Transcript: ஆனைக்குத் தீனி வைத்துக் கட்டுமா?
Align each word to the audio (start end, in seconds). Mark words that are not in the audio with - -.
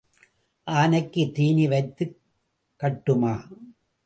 ஆனைக்குத் 0.67 1.33
தீனி 1.33 1.67
வைத்துக் 1.67 2.15
கட்டுமா? 2.79 3.33